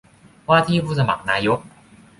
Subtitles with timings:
[0.47, 1.59] ว่าที่ผู้สมัครนายก